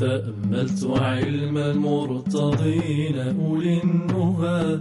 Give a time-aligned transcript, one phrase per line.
[0.00, 4.80] تأملت علم المرتضين أولي النهى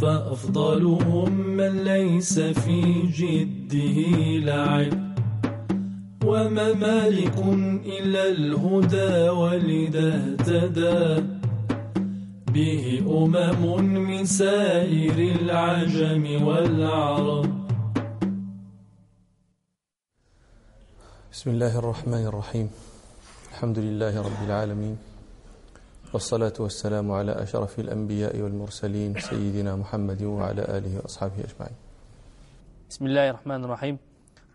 [0.00, 3.98] فأفضلهم من ليس في جده
[4.44, 5.16] لعب.
[6.24, 7.38] وما مالك
[7.86, 11.26] إلا الهدى ولذا اهتدى.
[12.52, 17.46] به أمم من سائر العجم والعرب.
[21.32, 22.85] بسم الله الرحمن الرحيم.
[23.56, 24.96] الحمد لله رب العالمين
[26.12, 31.76] والصلاة والسلام على أشرف الأنبياء والمرسلين سيدنا محمد وعلى آله وأصحابه أجمعين.
[32.90, 33.96] بسم الله الرحمن الرحيم.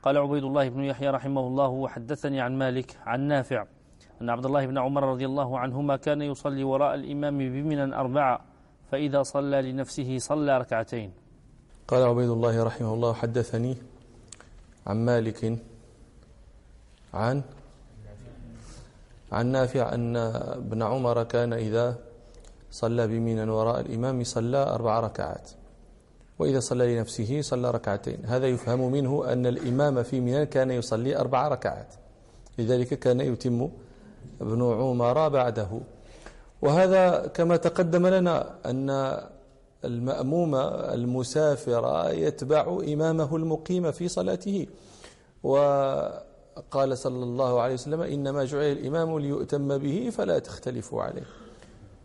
[0.06, 3.66] قال عبيد الله بن يحيى رحمه الله وحدثني عن مالك عن نافع
[4.22, 8.42] أن عبد الله بن عمر رضي الله عنهما كان يصلي وراء الإمام بمنا أربعة
[8.92, 11.10] فإذا صلى لنفسه صلى ركعتين.
[11.88, 13.78] قال عبيد الله رحمه الله حدثني
[14.88, 15.58] عن مالك
[17.14, 17.42] عن
[19.32, 21.96] عن نافع أن ابن عمر كان إذا
[22.72, 25.50] صلى بمنا وراء الإمام صلى أربع ركعات.
[26.40, 28.26] وإذا صلى لنفسه صلى ركعتين.
[28.26, 31.94] هذا يفهم منه أن الإمام في منى كان يصلي أربع ركعات.
[32.58, 33.70] لذلك كان يتم
[34.42, 35.80] ابن عمر بعده.
[36.62, 39.18] وهذا كما تقدم لنا أن
[39.86, 40.56] المأموم
[40.96, 44.68] المسافر يتبع إمامه المقيم في صلاته.
[46.58, 51.26] وقال صلى الله عليه وسلم إنما جعل الإمام ليؤتم به فلا تختلفوا عليه.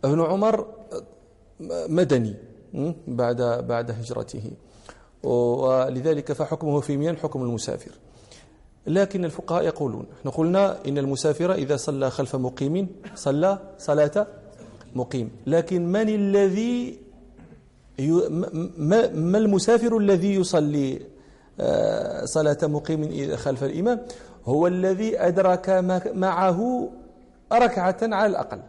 [0.04, 0.66] ابن عمر
[1.88, 2.34] مدني
[3.08, 4.50] بعد بعد هجرته.
[5.22, 7.90] ولذلك فحكمه في مين حكم المسافر.
[8.86, 14.26] لكن الفقهاء يقولون نحن قلنا إن المسافر إذا صلى خلف مقيم صلى صلاة
[14.94, 15.30] مقيم.
[15.46, 16.98] لكن من الذي
[19.14, 21.00] ما المسافر الذي يصلي
[21.60, 24.00] آه، صلاة مقيم خلف الإمام؟
[24.46, 25.68] هو الذي أدرك
[26.14, 26.90] معه
[27.52, 28.62] ركعة على الأقل.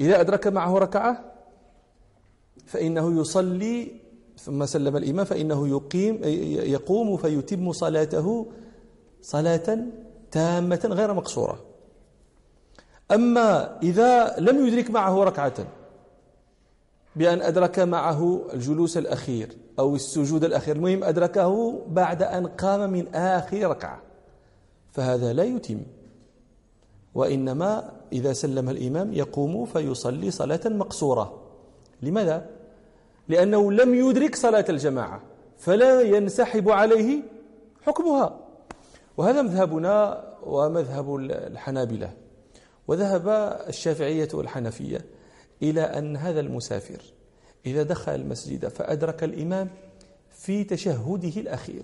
[0.00, 1.24] إذا أدرك معه ركعة
[2.66, 3.92] فإنه يصلي
[4.38, 6.20] ثم سلم الإمام فإنه يقيم
[6.72, 8.46] يقوم فيتم صلاته
[9.22, 9.78] صلاة
[10.30, 11.64] تامة غير مقصورة.
[13.14, 15.54] أما إذا لم يدرك معه ركعة
[17.16, 20.76] بأن أدرك معه الجلوس الأخير أو السجود الأخير.
[20.76, 24.02] المهم أدركه بعد أن قام من آخر ركعة
[24.92, 25.80] فهذا لا يتم.
[27.14, 31.42] وإنما إذا سلم الإمام يقوم فيصلي صلاة مقصورة.
[32.02, 32.46] لماذا؟
[33.28, 35.22] لأنه لم يدرك صلاة الجماعة
[35.58, 37.22] فلا ينسحب عليه
[37.82, 38.40] حكمها.
[39.16, 42.12] وهذا مذهبنا ومذهب الحنابلة.
[42.88, 43.28] وذهب
[43.68, 45.15] الشافعية والحنفية
[45.62, 47.02] إلى أن هذا المسافر
[47.66, 49.70] إذا دخل المسجد فأدرك الإمام
[50.30, 51.82] في تشهده الأخير.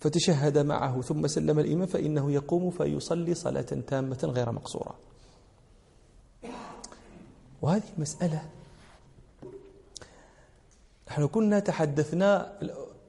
[0.00, 4.98] فتشهد معه ثم سلم الإمام فإنه يقوم فيصلي صلاة تامة غير مقصورة.
[7.62, 8.42] وهذه مسألة
[11.08, 12.58] نحن كنا تحدثنا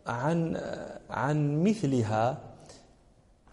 [0.08, 0.62] عن
[1.10, 2.42] عن مثلها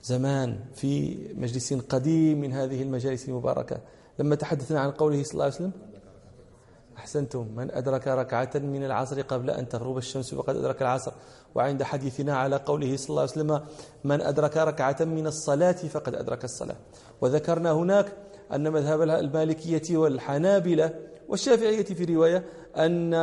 [0.02, 3.80] زمان في مجلس قديم من هذه المجالس المباركة.
[4.20, 5.72] لما تحدثنا عن قوله صلى الله عليه وسلم
[6.96, 11.12] أحسنتم من أدرك ركعة من العصر قبل أن تغرب الشمس فقد أدرك العصر.
[11.54, 13.60] وعند حديثنا على قوله صلى الله عليه وسلم
[14.04, 16.76] من أدرك ركعة من الصلاة فقد أدرك الصلاة.
[17.20, 18.12] وذكرنا هناك
[18.52, 20.94] أن مذهب المالكية والحنابلة
[21.28, 22.44] والشافعية في رواية
[22.76, 23.14] أن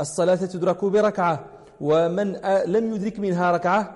[0.00, 1.44] الصلاة تدرك بركعة
[1.80, 2.32] ومن
[2.66, 3.94] لم يدرك منها ركعة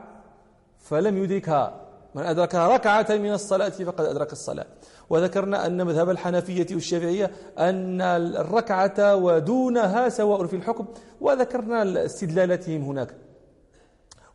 [0.79, 1.81] فلم يدركها.
[2.15, 4.67] من أدرك ركعة من الصلاة فقد أدرك الصلاة.
[5.11, 10.87] وذكرنا أن مذهب الحنفية والشافعية أن الركعة ودونها سواء في الحكم
[11.21, 13.15] وذكرنا استدلالاتهم هناك.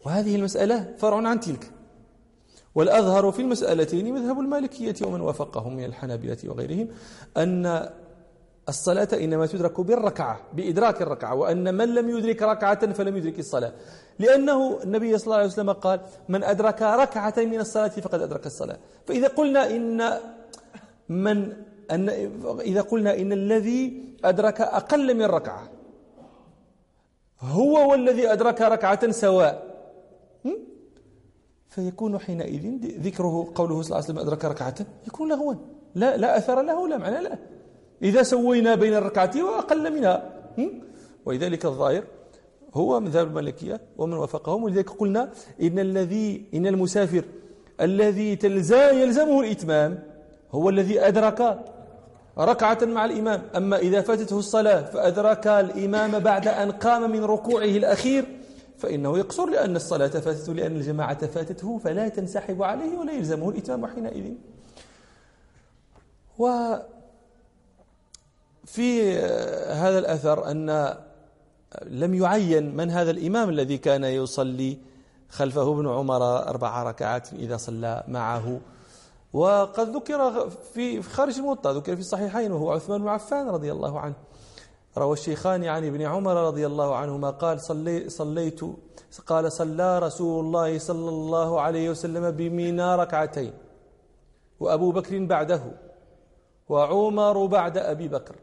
[0.06, 1.72] وهذه المسألة فرع عن تلك.
[2.76, 6.88] والأظهر في المسألتين مذهب المالكية ومن وافقهم من الحنابلة وغيرهم
[7.38, 7.90] أن
[8.70, 13.74] الصلاة إنما تدرك بالركعة بإدراك الركعة وأن من لم يدرك ركعة فلم يدرك الصلاة.
[14.20, 16.00] لأنه النبي صلى الله عليه وسلم قال
[16.30, 18.78] من أدرك ركعة من الصلاة فقد أدرك الصلاة.
[19.08, 20.02] فإذا قلنا إن
[21.10, 21.54] من
[21.92, 22.10] أن
[22.60, 25.70] إذا قلنا إن الذي أدرك أقل من ركعة
[27.40, 29.76] هو والذي أدرك ركعة سواء
[31.70, 32.66] فيكون حينئذ
[33.00, 34.76] ذكره قوله صلى الله عليه وسلم أدرك ركعة
[35.08, 35.54] يكون لغوا.
[35.96, 37.38] لا لا أثر له لا معنى له.
[38.04, 40.34] إذا سوينا بين الركعتين وأقل منها
[41.26, 42.04] ولذلك الظاهر
[42.74, 45.32] هو مذهب المالكية ومن وافقهم ولذلك قلنا
[45.62, 47.24] إن الذي إن المسافر
[47.82, 48.36] الذي
[49.02, 50.04] يلزمه الإتمام
[50.56, 51.60] هو الذي أدرك
[52.38, 53.42] ركعة مع الإمام.
[53.56, 58.26] أما إذا فاتته الصلاة فأدرك الإمام بعد أن قام من ركوعه الأخير
[58.78, 64.34] فإنه يقصر لأن الصلاة فاتته لأن الجماعة فاتته فلا تنسحب عليه ولا يلزمه الإتمام حينئذ.
[66.38, 66.84] وفي
[69.72, 70.96] هذا الأثر أن
[71.86, 74.78] لم يعين من هذا الإمام الذي كان يصلي
[75.30, 78.60] خلفه ابن عمر أربع ركعات إذا صلى معه.
[79.36, 84.16] وقد ذكر في خارج الموطأ ذكر في الصحيحين وهو عثمان بن عفان رضي الله عنه.
[84.98, 88.62] روى الشيخان عن ابن عمر رضي الله عنهما قال صلي صليت
[89.28, 93.54] قال صلى رسول الله صلى الله عليه وسلم بمنى ركعتين
[94.60, 95.62] وأبو بكر بعده
[96.70, 98.36] وعمر بعد أبي بكر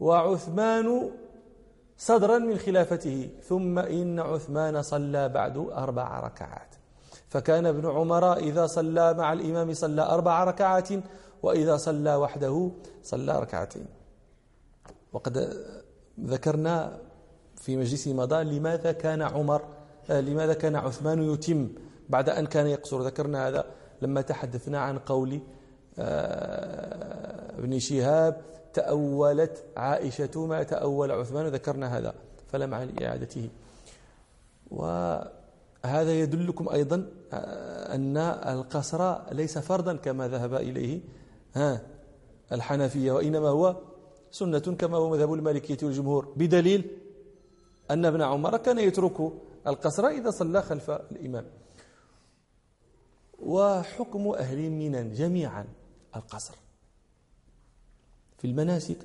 [0.00, 1.10] وعثمان
[1.96, 6.73] صدرا من خلافته ثم إن عثمان صلى بعد أربع ركعات.
[7.34, 10.88] فكان ابن عمر إذا صلى مع الإمام صلى أربع ركعات
[11.42, 12.70] وإذا صلى وحده
[13.02, 13.86] صلى ركعتين.
[15.12, 15.64] وقد
[16.20, 16.98] ذكرنا
[17.56, 19.62] في مجلس مضى لماذا كان عمر
[20.10, 21.68] آه، لماذا كان عثمان يتم
[22.08, 23.02] بعد أن كان يقصر.
[23.02, 23.64] ذكرنا هذا
[24.02, 25.40] لما تحدثنا عن قول
[25.98, 28.40] آه، ابن شهاب
[28.74, 31.46] تأولت عائشة ما تأول عثمان.
[31.46, 32.14] ذكرنا هذا
[32.52, 33.48] فلا معنى لإعادته.
[34.70, 37.06] وهذا يدلكم أيضا
[37.94, 38.16] أن
[38.56, 41.00] القصر ليس فرضا كما ذهب إليه
[41.54, 41.86] ها
[42.52, 43.76] الحنفية وإنما هو
[44.30, 46.32] سنة كما هو مذهب المالكية والجمهور.
[46.36, 46.90] بدليل
[47.90, 49.32] أن ابن عمر كان يترك
[49.66, 51.46] القصر إذا صلى خلف الإمام.
[53.38, 55.64] وحكم أهل منن جميعا
[56.16, 56.54] القصر.
[58.38, 58.98] في المناسك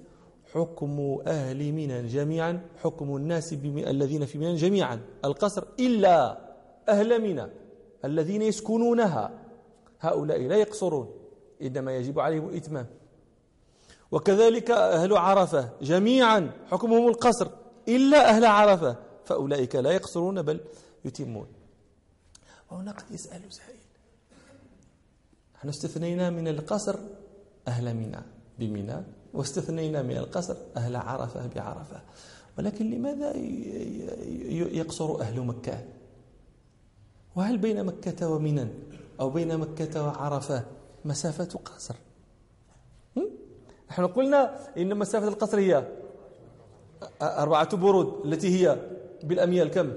[0.54, 6.50] حكم أهل منن جميعا حكم الناس الذين في منن جميعا القصر إلا
[6.90, 7.59] أهل منى
[8.06, 9.32] الذين يسكنونها.
[10.00, 11.14] هؤلاء لا يقصرون
[11.62, 12.88] إنما يجب عليهم الإتمام.
[14.12, 17.48] وكذلك أهل عرفة جميعا حكمهم القصر
[17.88, 20.60] إلا أهل عرفة فأولئك لا يقصرون بل
[21.06, 21.48] يتمون.
[22.72, 23.80] وهنا قد يسأل سائل
[25.56, 26.96] نحن استثنينا من القصر
[27.68, 28.22] أهل منى
[28.60, 29.04] بمنى
[29.34, 32.02] واستثنينا من القصر أهل عرفة بعرفة.
[32.58, 33.38] ولكن لماذا
[34.76, 35.86] يقصر أهل مكة؟
[37.36, 38.68] وهل بين مكة ومنى
[39.20, 40.66] أو بين مكة وعرفة
[41.06, 41.96] مسافة قصر؟
[43.90, 45.88] نحن قلنا إن مسافة القصر هي
[47.22, 48.26] أربعة برود.
[48.26, 48.80] التي هي
[49.24, 49.92] بالأميال كم؟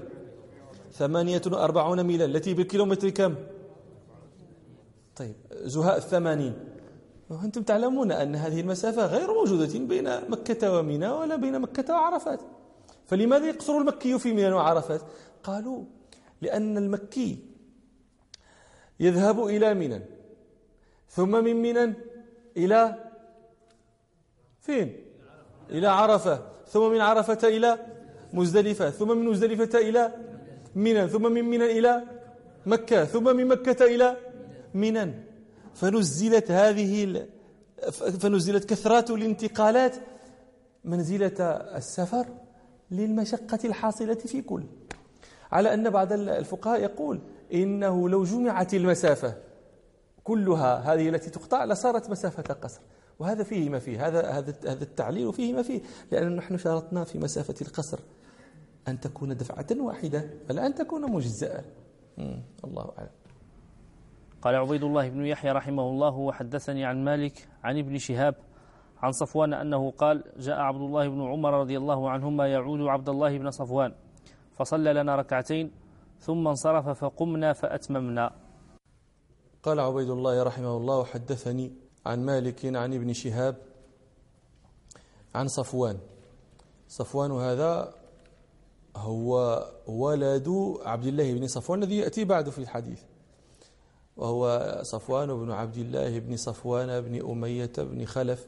[0.91, 2.25] ثمانية وأربعون ميلا.
[2.25, 3.35] التي بالكيلومتر كم؟
[5.15, 6.53] طيب زهاء الثمانين.
[7.29, 12.39] وأنتم تعلمون أن هذه المسافة غير موجودة بين مكة ومنى ولا بين مكة وعرفات.
[13.05, 15.01] فلماذا يقصر المكي في منى وعرفات؟
[15.43, 15.83] قالوا
[16.43, 17.29] لأن المكي
[18.99, 20.01] يذهب إلى منى
[21.09, 21.93] ثم من منى
[22.57, 22.79] إلى
[24.65, 24.89] فين؟
[25.69, 26.35] إلى عرفة
[26.67, 27.71] ثم من عرفة إلى
[28.33, 30.03] مزدلفة ثم من مزدلفة إلى
[30.75, 32.03] منى ثم من منى إلى
[32.65, 34.17] مكة ثم من مكة إلى
[34.73, 35.13] منى.
[35.79, 37.27] فنزلت هذه
[38.21, 39.95] فنزلت كثرات الانتقالات
[40.83, 41.39] منزلة
[41.79, 42.25] السفر
[42.91, 44.63] للمشقة الحاصلة في كل.
[45.53, 47.19] على أن بعض الفقهاء يقول
[47.53, 49.35] إنه لو جمعت المسافة
[50.23, 52.81] كلها هذه التي تقطع لصارت مسافة قصر.
[53.19, 54.07] وهذا فيه ما فيه.
[54.07, 55.81] هذا هذا هذا التعليل فيه ما فيه.
[56.11, 57.99] لأن نحن شرطنا في مسافة القصر
[58.87, 61.63] أن تكون دفعة واحدة بل أن تكون مجزأة.
[62.63, 63.09] الله أعلم.
[64.41, 68.35] قال عبيد الله بن يحيى رحمه الله وحدثني عن مالك عن ابن شهاب
[69.01, 73.37] عن صفوان أنه قال جاء عبد الله بن عمر رضي الله عنهما يعود عبد الله
[73.37, 73.93] بن صفوان.
[74.57, 75.71] فصلى لنا ركعتين
[76.19, 78.31] ثم انصرف فقمنا فأتممنا.
[79.63, 81.73] قال عبيد الله رحمه الله وحدثني
[82.05, 83.55] عن مالك عن ابن شهاب
[85.35, 85.97] عن صفوان.
[86.87, 87.93] صفوان هذا
[88.95, 90.47] هو ولد
[90.85, 93.01] عبد الله بن صفوان الذي يأتي بعد في الحديث.
[94.17, 98.47] وهو صفوان بن عبد الله بن صفوان بن أمية بن خلف.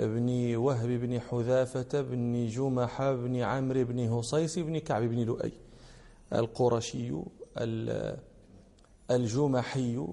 [0.00, 5.52] بن وهب بن حذافة بن جمح بن عمرو بن هصيص بن كعب بن لؤي
[6.32, 7.12] القرشي
[9.10, 10.06] الجمحي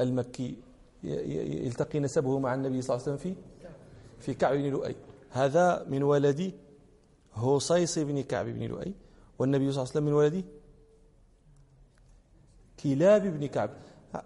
[0.00, 0.56] المكي
[1.04, 3.40] يلتقي نسبه مع النبي صلى الله عليه وسلم في
[4.20, 4.94] في كعب بن لؤي.
[5.30, 6.52] هذا من ولد
[7.34, 8.92] هوصيص بن كعب بن لؤي.
[9.38, 10.44] والنبي صلى الله عليه وسلم من ولد
[12.82, 13.70] كلاب بن كعب.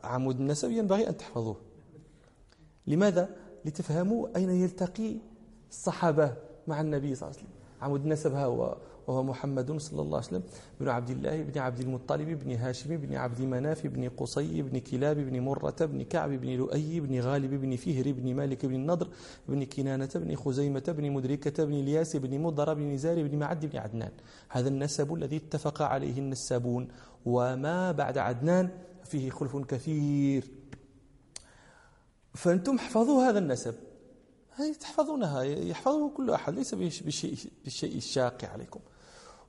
[0.04, 1.56] عمود النسب ينبغي أن تحفظوه.
[2.86, 3.28] لماذا؟
[3.68, 5.16] لتفهموا أين يلتقي
[5.70, 6.34] الصحابة
[6.68, 7.58] مع النبي صلى الله عليه وسلم.
[7.82, 10.42] عمود النسب ها هو وهو محمد صلى الله عليه وسلم.
[10.80, 15.16] بن عبد الله بن عبد المطلب بن هاشم بن عبد مناف بن قصي بن كلاب
[15.16, 19.08] بن مرة بن كعب بن لؤي بن غالب بن فهر بن مالك بن النضر
[19.48, 23.78] بن كنانة بن خزيمة بن مدركة بن الياس بن مضر بن نزار بن معد بن
[23.78, 24.12] عدنان.
[24.48, 26.88] هذا النسب الذي اتفق عليه النسابون
[27.26, 28.68] وما بعد عدنان
[29.04, 30.57] فيه خلف كثير.
[32.38, 33.74] فأنتم احفظوا هذا النسب.
[34.56, 38.80] هي تحفظونها يحفظه كل أحد ليس بالشيء, بالشيء الشاق عليكم.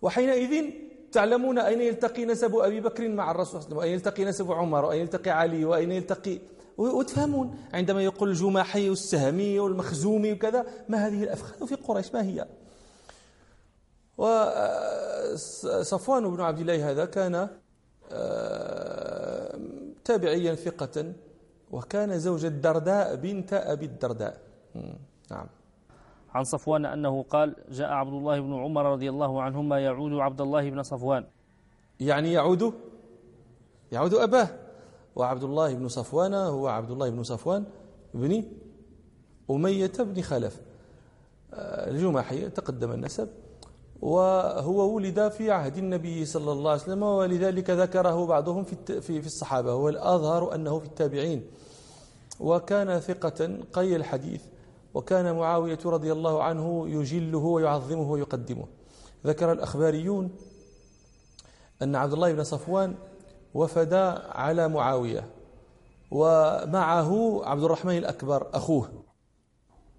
[0.01, 0.71] وحينئذ
[1.11, 4.51] تعلمون أين يلتقي نسب أبي بكر مع الرسول صلى الله عليه وسلم وأين يلتقي نسب
[4.51, 6.39] عمر وأين يلتقي علي وأين يلتقي؟
[6.77, 12.47] وتفهمون عندما يقول الجماحي والسهمي والمخزومي وكذا ما هذه الأفخاذ في قريش؟ ما هي؟
[15.33, 17.49] وصفوان بن عبد الله هذا كان
[18.11, 19.59] آه،
[20.05, 21.13] تابعيا ثقة.
[21.71, 24.41] وكان زوج الدرداء بنت أبي الدرداء.
[25.31, 25.47] نعم.
[26.33, 30.69] عن صفوان أنه قال جاء عبد الله بن عمر رضي الله عنهما يعود عبد الله
[30.69, 31.25] بن صفوان.
[31.99, 32.73] يعني يعود؟
[33.91, 34.47] يعود أباه.
[35.15, 37.65] وعبد الله بن صفوان هو عبد الله بن صفوان
[38.13, 38.43] بن
[39.51, 40.61] أمية بن خلف.
[41.53, 43.29] آه، الجماحي تقدم النسب.
[44.01, 49.75] وهو ولد في عهد النبي صلى الله عليه وسلم ولذلك ذكره بعضهم في في الصحابة
[49.75, 51.43] والأظهر أنه في التابعين.
[52.39, 54.41] وكان ثقة قي الحديث
[54.93, 58.65] وكان معاوية رضي الله عنه يجله ويعظمه ويقدمه.
[59.25, 60.31] ذكر الأخباريون
[61.81, 62.95] أن عبد الله بن صفوان
[63.53, 63.93] وفد
[64.29, 65.27] على معاوية
[66.11, 68.89] ومعه عبد الرحمن الأكبر أخوه.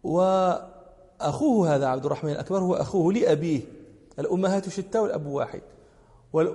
[0.03, 3.80] وأخوه هذا عبد الرحمن الأكبر هو أخوه لأبيه.
[4.21, 5.63] الأمهات شتى والأب واحد.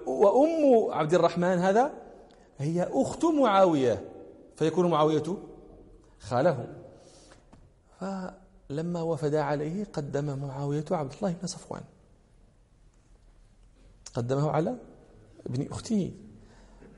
[0.08, 1.92] وأم عبد الرحمن هذا
[2.58, 4.06] هي أخت معاوية
[4.56, 5.24] فيكون معاوية
[6.20, 6.68] خاله.
[8.00, 11.82] فلما وفد عليه قدم معاوية عبد الله بن صفوان.
[14.14, 14.76] قدمه على
[15.46, 16.12] ابن أخته.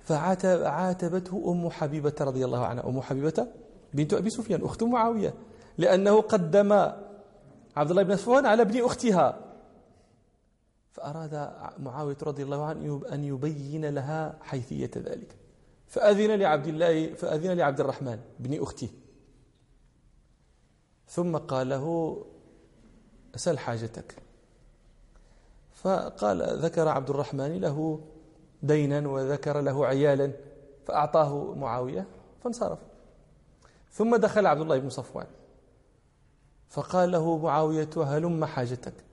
[0.06, 2.88] فعاتبته أم حبيبة رضي الله عنها.
[2.88, 3.48] أم حبيبة
[3.94, 5.34] بنت أبي سفيان أخت معاوية
[5.78, 6.74] لأنه قدم
[7.78, 9.47] عبد الله بن صفوان على ابن أختها.
[10.98, 15.36] فأراد معاوية رضي الله عنه أن يبين لها حيثية ذلك.
[15.88, 18.89] فأذن لعبد الله فأذن لعبد الرحمن بن أخته.
[21.08, 22.18] ثم قال له
[23.36, 24.16] سل حاجتك.
[25.74, 28.00] فقال ذكر عبد الرحمن له
[28.63, 30.32] دينا وذكر له عيالا
[30.86, 32.08] فأعطاه معاوية
[32.44, 32.80] فانصرف.
[33.92, 35.27] ثم دخل عبد الله بن صفوان.
[36.70, 39.07] فقال له معاوية هلم حاجتك؟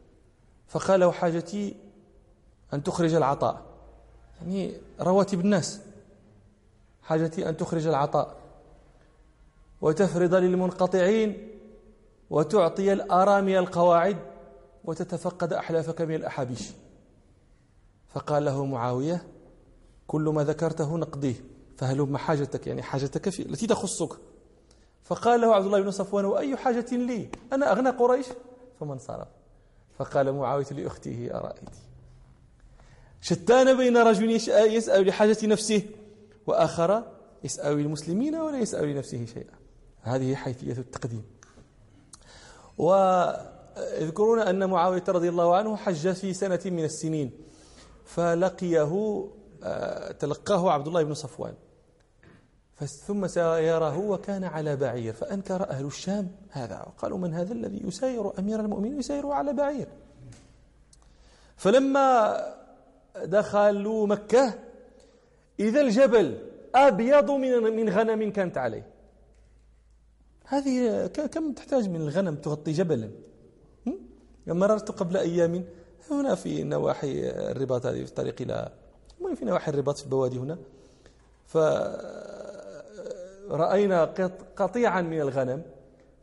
[0.68, 1.76] فقال له حاجتي
[2.74, 3.62] أن تخرج العطاء.
[4.40, 5.80] يعني رواتب الناس.
[7.02, 8.36] حاجتي أن تخرج العطاء.
[9.80, 11.48] وتفرض للمنقطعين
[12.30, 14.16] وتعطي الأرامي القواعد
[14.84, 16.70] وتتفقد أحلافك من الأحابيش.
[18.08, 19.26] فقال له معاوية
[20.06, 21.34] كل ما ذكرته نقضيه
[21.78, 22.66] فهلم حاجتك.
[22.66, 24.18] يعني حاجتك في التي تخصك.
[25.04, 28.26] فقال له عبد الله بن صفوان وأي حاجة لي؟ أنا أغنى قريش؟
[28.80, 29.28] فمن انصرف
[29.98, 31.70] فقال معاوية لأخته أرأيت
[33.20, 35.82] شتان بين رجل يسأل لحاجة نفسه
[36.46, 37.04] وآخر
[37.44, 39.54] يسأل للمسلمين ولا يسأل لنفسه شيئا.
[40.02, 41.24] هذه حيثية التقديم.
[42.78, 47.30] ويذكرون أن معاوية رضي الله عنه حج في سنة من السنين
[48.04, 49.28] فلقيه
[49.62, 51.54] آه، تلقاه عبد الله بن صفوان.
[53.06, 58.60] ثم سيره وكان على بعير فأنكر أهل الشام هذا وقالوا من هذا الذي يسير أمير
[58.60, 59.88] المؤمنين يسير على بعير.
[61.56, 62.36] فلما
[63.24, 64.54] دخلوا مكة
[65.60, 66.38] إذا الجبل
[66.74, 68.86] أبيض من من غنم كانت عليه.
[70.46, 73.10] هذه كم تحتاج من الغنم تغطي جبلا؟
[74.46, 75.64] مررت قبل أيام
[76.10, 78.72] هنا في نواحي الرباط هذه في الطريق إلى
[79.34, 80.58] في نواحي الرباط في البوادي هنا.
[83.48, 84.04] فرأينا
[84.56, 85.62] قطيعا من الغنم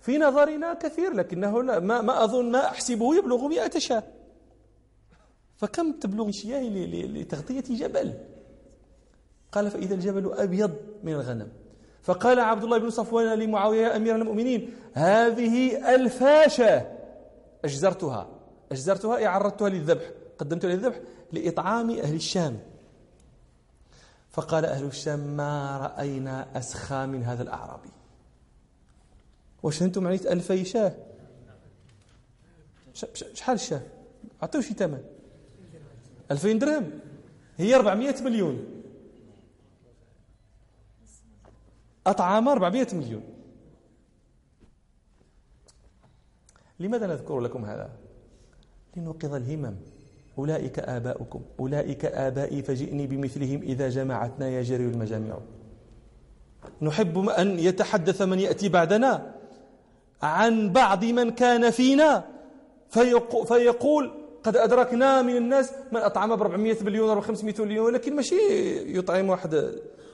[0.01, 4.04] في نظرنا كثير لكنه لا ما, ما أظن ما أحسبه يبلغ مئة شاة.
[5.58, 8.13] فكم تبلغ شياه لتغطية جبل؟
[9.51, 10.72] قال فإذا الجبل أبيض
[11.04, 11.48] من الغنم.
[12.04, 16.88] فقال عبد الله بن صفوان لمعاوية أمير المؤمنين هذه الفاشة
[17.66, 18.30] أجزرتها.
[18.72, 20.12] أجزرتها أي عرضتها للذبح.
[20.38, 21.00] قدمتها للذبح
[21.32, 22.60] لإطعام أهل الشام.
[24.32, 27.90] فقال أهل الشام ما رأينا أسخى من هذا الأعرابي.
[29.64, 30.96] واش أنتم معنيت ألفي شاه
[33.34, 33.82] شحال الشاه
[34.44, 35.04] أعطيه شي ثمن
[36.32, 37.00] ألفين درهم.
[37.58, 38.84] هي 400 مليون.
[42.08, 43.24] أطعم 400 مليون.
[46.80, 47.90] لماذا نذكر لكم هذا؟
[48.96, 49.76] لنوقظ الهمم.
[50.38, 51.42] أولئك آباؤكم.
[51.60, 55.38] أولئك آبائي فجئني بمثلهم إذا جمعتنا يا جري المجامع.
[56.82, 59.34] نحب أن يتحدث من يأتي بعدنا
[60.22, 62.24] عن بعض من كان فينا.
[63.46, 64.12] فيقول
[64.44, 68.36] قد أدركنا من الناس من أطعم ب 400 مليون أو 500 مليون ولكن ماشي
[68.98, 69.72] يطعم واحد.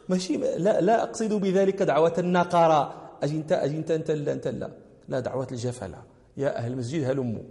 [0.09, 2.93] ماشي لا لا أقصد بذلك دعوة النقارة
[3.23, 4.69] أجي أنت أجي أنت أنت لا أنت لا.
[5.09, 5.97] لا دعوة الجفلة.
[6.37, 7.43] يا أهل المسجد هلموا.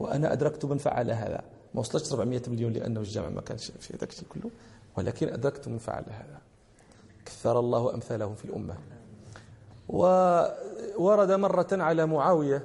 [0.00, 1.42] وأنا أدركت من فعل هذا.
[1.74, 4.50] ما وصلتش 400 مليون لأنه الجامع ما كانش في ذاك الشيء كله
[4.96, 6.38] ولكن أدركت من فعل هذا.
[7.26, 8.74] كثر الله أمثالهم في الأمة.
[9.88, 12.64] وورد مرة على معاوية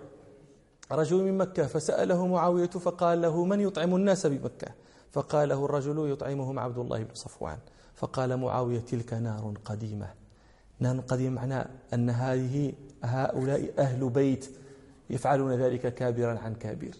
[0.92, 4.68] رجل من مكة فسأله معاوية فقال له من يطعم الناس بمكة؟
[5.12, 7.58] فقال له الرجل يطعمهم عبد الله بن صفوان.
[7.96, 10.13] فقال معاوية تلك نار قديمة.
[10.80, 12.74] نار قديمة معنى أن هذه
[13.04, 14.50] هؤلاء أهل بيت
[15.10, 16.92] يفعلون ذلك كابرا عن كابر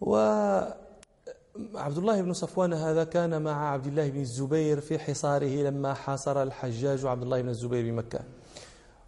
[0.00, 0.74] وعبد
[1.74, 7.06] الله بن صفوان هذا كان مع عبد الله بن الزبير في حصاره لما حاصر الحجاج
[7.06, 8.20] عبد الله بن الزبير بمكة.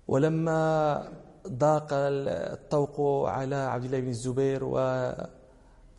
[0.08, 1.08] ولما
[1.48, 4.64] ضاق الطوق على عبد الله بن الزبير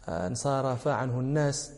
[0.07, 1.71] وانصرف عنه الناس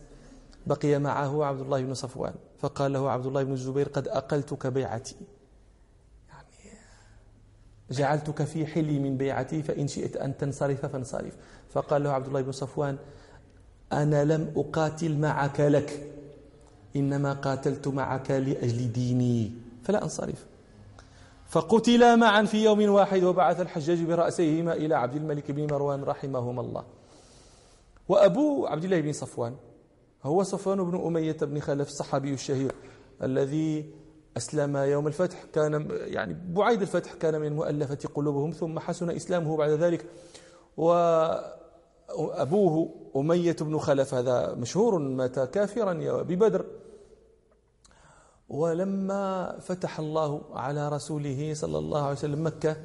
[0.68, 2.34] بقي معه عبد الله بن صفوان.
[2.60, 5.16] فقال له عبد الله بن الزبير قد أقلتك بيعتي
[6.30, 6.80] يعني
[7.92, 11.38] جعلتك في حلي من بيعتي فإن شئت أن تنصرف فانصرف.
[11.76, 12.98] فقال له عبد الله بن صفوان
[13.94, 16.14] أنا لم أقاتل معك لك
[16.96, 19.52] إنما قاتلت معك لأجل ديني.
[19.84, 20.46] فلا أنصرف.
[21.48, 26.84] فقتلا معا في يوم واحد وبعث الحجاج برأسيهما إلى عبد الملك بن مروان رحمهما الله.
[28.10, 29.56] وأبو عبد الله بن صفوان
[30.24, 32.72] هو صفوان بن أمية بن خلف الصحابي الشهير
[33.24, 33.94] الذي
[34.38, 39.70] أسلم يوم الفتح كان يعني بعيد الفتح كان من المؤلفة قلوبهم ثم حسن إسلامه بعد
[39.70, 40.06] ذلك.
[42.18, 46.66] وأبوه أمية بن خلف هذا مشهور مات كافرا ببدر
[48.50, 52.78] ولما فتح الله على رسوله صلى الله عليه وسلم مكة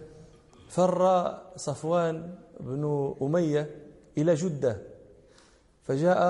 [0.68, 3.70] فر صفوان بن أمية
[4.18, 4.82] إلى جدة.
[5.82, 6.20] فجاء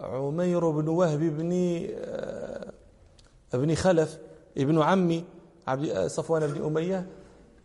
[0.00, 1.52] عمير بن وهب بن
[1.94, 2.72] آه،
[3.54, 4.18] ابن خلف
[4.58, 5.24] ابن عمي
[6.06, 7.06] صفوان بن أمية.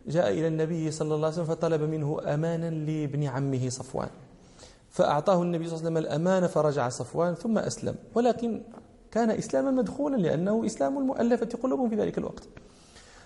[0.06, 4.08] جاء إلى النبي صلى الله عليه وسلم فطلب منه أمانا لابن عمه صفوان.
[4.96, 7.94] فأعطاه النبي صلى الله عليه وسلم الأمان فرجع صفوان ثم أسلم.
[8.14, 8.62] ولكن
[9.10, 12.48] كان إسلاما مدخولا لأنه إسلام المؤلفة قلوبهم في ذلك الوقت.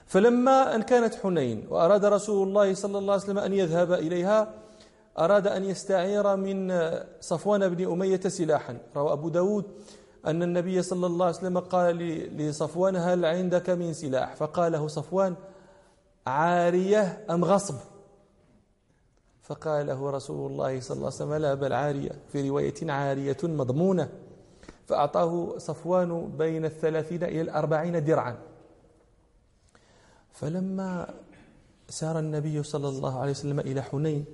[0.07, 4.55] فلما أن كانت حنين وأراد رسول الله صلى الله عليه وسلم أن يذهب إليها
[5.19, 6.73] أراد أن يستعير من
[7.21, 8.79] صفوان بن أمية سلاحا.
[8.97, 9.65] روى أبو داود
[10.27, 11.97] أن النبي صلى الله عليه وسلم قال
[12.37, 15.35] لصفوان هل عندك من سلاح؟ فقال له صفوان
[16.27, 17.75] عارية أم غصب؟
[19.51, 24.09] فقال له رسول الله صلى الله عليه وسلم لا بل عارية في رواية عارية مضمونة.
[24.87, 28.39] فأعطاه صفوان بين الثلاثين إلى الأربعين درعا.
[30.33, 31.15] فلما
[31.89, 34.25] سار النبي صلى الله عليه وسلم إلى حنين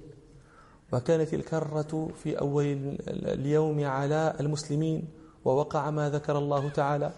[0.92, 5.09] وكانت الكرة في أول اليوم على المسلمين
[5.44, 7.12] ووقع ما ذكر الله تعالى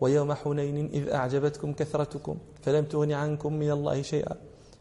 [0.00, 4.36] ويوم حنين إذ أعجبتكم كثرتكم فلم تغن عنكم من الله شيئا.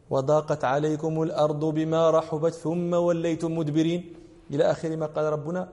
[0.09, 4.13] وضاقت عليكم الأرض بما رحبت ثم وليتم مدبرين.
[4.51, 5.69] إلى آخر ما قال ربنا.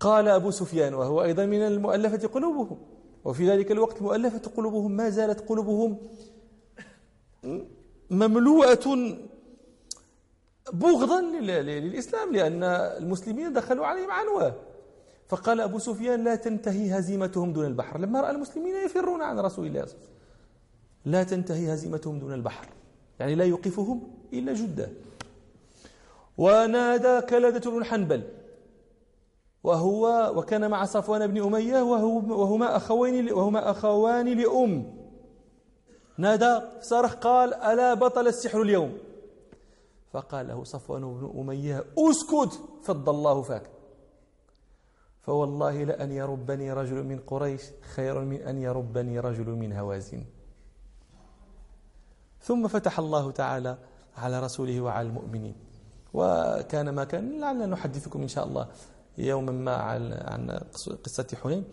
[0.00, 2.78] قال أبو سفيان وهو أيضا من المؤلفة قلوبهم.
[3.24, 5.98] وفي ذلك الوقت مؤلفة قلوبهم ما زالت قلوبهم
[8.10, 8.86] مملوءة
[10.72, 12.62] بغضا للإسلام لأن
[13.02, 14.54] المسلمين دخلوا عليهم عنوة.
[15.28, 17.98] فقال أبو سفيان لا تنتهي هزيمتهم دون البحر.
[17.98, 20.17] لما رأى المسلمين يفرون عن رسول الله صلى الله عليه وسلم.
[21.08, 22.68] لا تنتهي هزيمتهم دون البحر.
[23.20, 24.00] يعني لا يوقفهم
[24.32, 24.88] إلا جدة.
[26.38, 28.22] ونادى كلدة بن حنبل
[29.64, 34.94] وهو وكان مع صفوان بن أمية وهو وهما أخوين وهما أخوان لأم.
[36.18, 38.98] نادى صرخ قال ألا بطل السحر اليوم؟
[40.12, 43.70] فقال له صفوان بن أمية أسكت فض الله فاك.
[45.22, 47.62] فوالله لأن يربني رجل من قريش
[47.94, 50.24] خير من أن يربني رجل من هوازن.
[52.48, 53.72] ثم فتح الله تعالى
[54.16, 55.56] على رسوله وعلى المؤمنين.
[56.16, 58.66] وكان ما كان لعلنا نحدثكم إن شاء الله
[59.18, 59.74] يوما ما
[60.32, 60.60] عن
[61.04, 61.64] قصة حنين.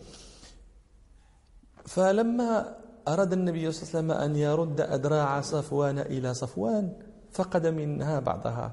[1.88, 2.76] فلما
[3.08, 6.92] أراد النبي صلى الله عليه وسلم أن يرد أدراع صفوان إلى صفوان
[7.32, 8.72] فقد منها بعضها.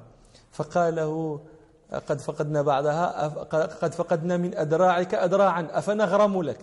[0.52, 1.40] فقال له
[2.08, 3.28] قد فقدنا بعضها؟
[3.82, 6.60] قد فقدنا من أدراعك أدراعا أفنغرم لك؟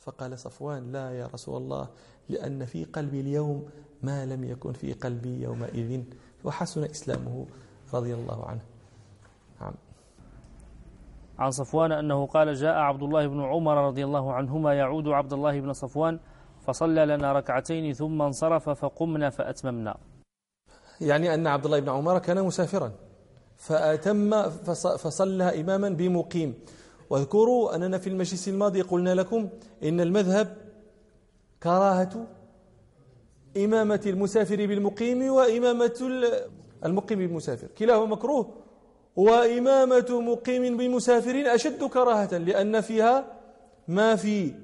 [0.00, 1.88] فقال صفوان لا يا رسول الله
[2.28, 3.68] لأن في قلبي اليوم
[4.02, 6.02] ما لم يكن في قلبي يومئذ
[6.44, 7.46] وحسن إسلامه
[7.94, 8.60] رضي الله عنه.
[9.60, 9.74] نعم.
[11.38, 15.60] عن صفوان أنه قال جاء عبد الله بن عمر رضي الله عنهما يعود عبد الله
[15.60, 16.18] بن صفوان
[16.60, 19.96] فصلى لنا ركعتين ثم انصرف فقمنا فأتممنا.
[21.00, 22.92] يعني أن عبد الله بن عمر كان مسافرا
[23.56, 24.42] فأتم
[24.74, 26.54] فصلى إماما بمقيم.
[27.10, 29.48] واذكروا أننا في المجلس الماضي قلنا لكم
[29.82, 30.56] إن المذهب
[31.62, 32.26] كراهة
[33.56, 36.10] إمامة المسافر بالمقيم وإمامة
[36.84, 37.66] المقيم بالمسافر.
[37.78, 38.54] كلاهما مكروه.
[39.16, 43.24] وإمامة مقيم بمسافر أشد كراهة لأن فيها
[43.88, 44.54] ما في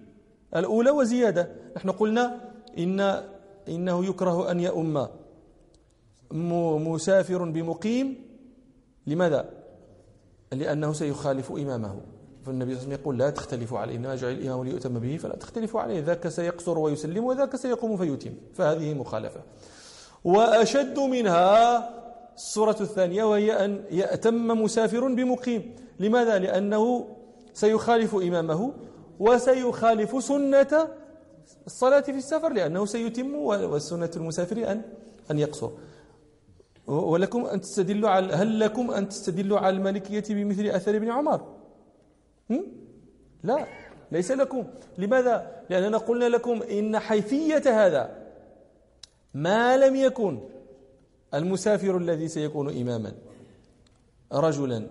[0.56, 1.48] الأولى وزيادة.
[1.76, 3.00] نحن قلنا إن
[3.68, 5.06] إنه يكره أن يؤم
[6.92, 8.26] مسافر بمقيم.
[9.06, 9.50] لماذا؟
[10.52, 12.15] لأنه سيخالف إمامه.
[12.46, 15.37] فالنبي صلى الله عليه وسلم يقول لا تختلفوا عليه إنما جعل الإمام ليؤتم به فلا
[15.37, 16.00] تختلفوا عليه.
[16.00, 18.35] ذاك سيقصر ويسلم وذاك سيقوم فيتم.
[18.54, 19.40] فهذه مخالفة.
[20.24, 21.46] وأشد منها
[22.35, 25.76] الصورة الثانية وهي أن يأتم مسافر بمقيم.
[26.00, 27.09] لماذا؟ لأنه
[27.54, 28.72] سيخالف إمامه
[29.18, 30.88] وسيخالف سنة
[31.66, 34.82] الصلاة في السفر لأنه سيتم والسنة المسافر أن
[35.30, 35.70] أن يقصر.
[36.87, 41.55] ولكم أن تستدلوا على هل لكم أن تستدلوا على المالكية بمثل أثر ابن عمر؟
[43.42, 43.66] لا
[44.12, 44.64] ليس لكم.
[44.98, 48.26] لماذا؟ لأننا قلنا لكم إن حيثية هذا
[49.35, 50.40] ما لم يكن
[51.35, 53.12] المسافر الذي سيكون إماما
[54.32, 54.87] رجلا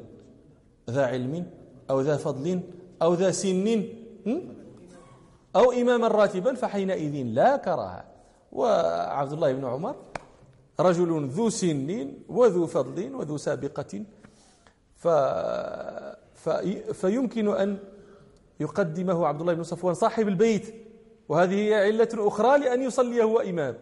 [0.89, 1.45] ذا علم
[1.89, 2.61] أو ذا فضل
[3.01, 3.83] أو ذا سن
[5.55, 8.05] أو إماما راتبا فحينئذ لا كراهة.
[8.51, 9.95] وعبد الله بن عمر
[10.79, 14.03] رجل ذو سن وذو فضل وذو سابقة
[14.95, 15.07] ف...
[16.93, 17.77] فيمكن أن
[18.59, 20.75] يقدمه عبد الله بن صفوان صاحب البيت
[21.29, 23.75] وهذه هي علة أخرى لأن يصلي هو إمام.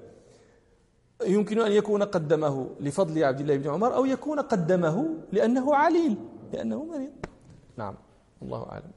[1.25, 6.17] يمكن أن يكون قدمه لفضل عبد الله بن عمر أو يكون قدمه لأنه عليل
[6.53, 7.11] لأنه مريض.
[7.77, 7.95] نعم
[8.41, 8.91] الله أعلم.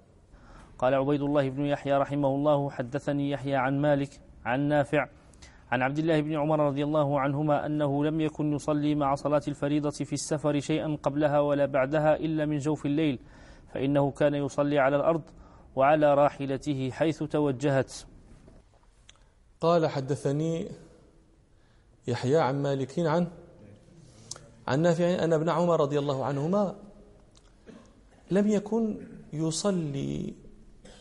[0.79, 5.09] قال عبيد الله بن يحيى رحمه الله حدثني يحيى عن مالك عن نافع
[5.71, 9.91] عن عبد الله بن عمر رضي الله عنهما أنه لم يكن يصلي مع صلاة الفريضة
[9.91, 13.19] في السفر شيئا قبلها ولا بعدها إلا من جوف الليل.
[13.77, 15.23] فإنه كان يصلي على الأرض
[15.77, 17.93] وعلى راحلته حيث توجهت.
[19.61, 20.69] قال حدثني
[22.07, 23.27] يحيى عن مالك عن
[24.67, 26.75] عن نافع أن ابن عمر رضي الله عنهما
[28.31, 28.97] لم يكن
[29.33, 30.35] يصلي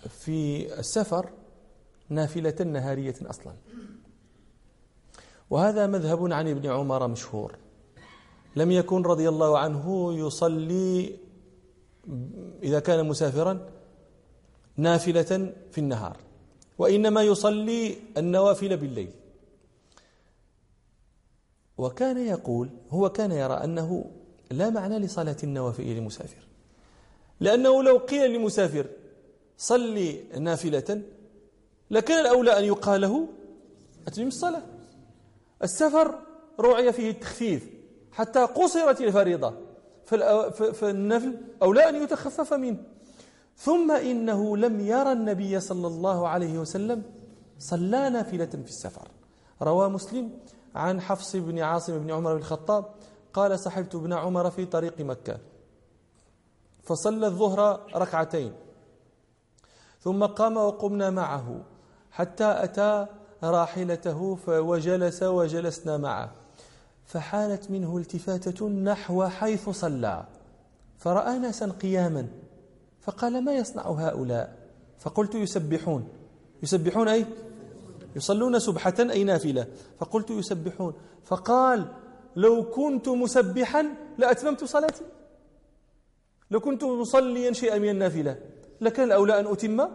[0.09, 1.29] في السفر
[2.09, 3.53] نافلة نهارية أصلا.
[5.49, 7.55] وهذا مذهب عن ابن عمر مشهور.
[8.55, 11.24] لم يكن رضي الله عنه يصلي
[12.63, 13.69] إذا كان مسافرا
[14.77, 16.17] نافلة في النهار
[16.77, 19.11] وإنما يصلي النوافل بالليل.
[21.77, 24.11] وكان يقول هو كان يرى أنه
[24.51, 26.47] لا معنى لصلاة النوافل للمسافر.
[27.39, 28.85] لأنه لو قيل للمسافر
[29.57, 31.01] صلي نافلة
[31.91, 33.27] لكان الأولى أن يقال له
[34.07, 34.63] أتمم الصلاة.
[35.63, 36.19] السفر
[36.59, 37.69] روعي فيه التخفيف
[38.11, 39.64] حتى قصرت الفريضة.
[40.05, 42.77] فالنفل أولى أن يتخفف منه.
[43.57, 47.03] ثم إنه لم يرى النبي صلى الله عليه وسلم
[47.59, 49.07] صلى نافلة في السفر.
[49.61, 50.31] روى مسلم
[50.75, 52.85] عن حفص بن عاصم بن عمر بن الخطاب
[53.33, 55.37] قال صحبت ابن عمر في طريق مكة.
[56.83, 58.53] فصلى الظهر ركعتين.
[60.01, 61.61] ثم قام وقمنا معه
[62.11, 63.07] حتى أتى
[63.43, 66.31] راحلته وجلس وجلسنا معه.
[67.05, 70.25] فحالت منه التفاتة نحو حيث صلى.
[70.97, 72.27] فرأى ناسا قياما
[73.01, 74.55] فقال ما يصنع هؤلاء؟
[74.99, 76.07] فقلت يسبحون.
[76.63, 77.25] يسبحون أي؟
[78.15, 79.67] يصلون سبحة أي نافلة.
[79.99, 80.93] فقلت يسبحون.
[81.25, 81.85] فقال
[82.35, 83.85] لو كنت مسبحا
[84.17, 85.05] لأتممت صلاتي.
[86.51, 88.37] لو كنت مصليا شيئا من النافلة
[88.81, 89.87] لكان الأولى أن أتم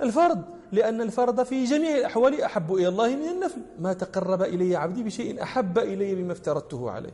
[0.00, 0.57] الفرض.
[0.72, 3.60] لأن الفرض في جميع الأحوال أحب إلى الله من النفل.
[3.78, 7.12] ما تقرب إلي عبدي بشيء أحب إلي مما افترضته عليه.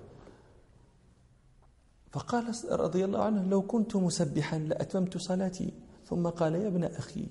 [2.10, 5.72] فقال رضي الله عنه لو كنت مسبحا لأتممت صلاتي.
[6.06, 7.26] ثم قال يا ابن أخي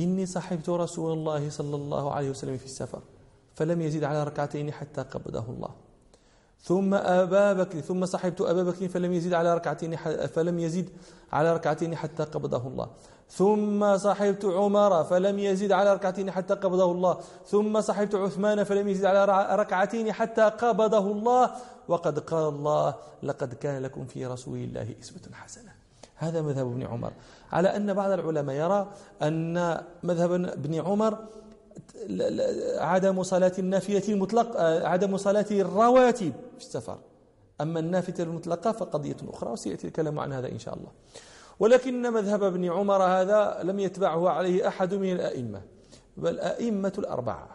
[0.00, 3.02] إني صحبت رسول الله صلى الله عليه وسلم في السفر
[3.54, 5.81] فلم يزيد على ركعتين حتى قبضه الله.
[6.62, 9.96] ثم أبا بكر ثم صحبت أبا بكر فلم يزيد على ركعتين
[10.26, 10.90] فلم يزيد
[11.32, 12.88] على ركعتين حتى قبضه الله.
[13.28, 17.18] ثم صحبت عمر فلم يزيد على ركعتين حتى قبضه الله.
[17.46, 21.50] ثم صحبت عثمان فلم يزيد على ركعتين حتى قبضه الله.
[21.88, 25.72] وقد قال الله لقد كان لكم في رسول الله أسوة حسنة.
[26.16, 27.12] هذا مذهب ابن عمر.
[27.52, 28.86] على أن بعض العلماء يرى
[29.22, 31.18] أن مذهب ابن عمر
[32.78, 36.98] عدم صلاة النافية المطلق عدم صلاة الرواتب في السفر.
[37.60, 40.90] أما النافلة المطلقة فقضية أخرى وسيأتي الكلام عن هذا إن شاء الله.
[41.60, 45.62] ولكن مذهب ابن عمر هذا لم يتبعه عليه أحد من الأئمة
[46.16, 47.48] بل أئمة الأربعة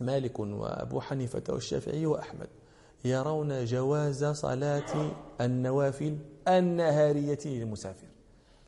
[0.00, 2.48] مالك وأبو حنيفة والشافعي وأحمد
[3.04, 5.10] يرون جواز صلاة
[5.40, 8.06] النوافل النهارية للمسافر.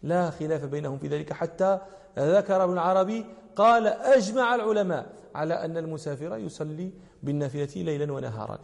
[0.03, 1.79] لا خلاف بينهم في ذلك حتى
[2.18, 6.90] ذكر ابن عربي قال أجمع العلماء على أن المسافر يصلي
[7.23, 8.59] بالنافلة ليلا ونهارا.